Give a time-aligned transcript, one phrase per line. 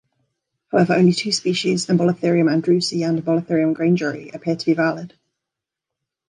[0.71, 5.13] However, only two species, "Embolotherium andrewsi" and "Embolotherium grangeri", appear to be valid.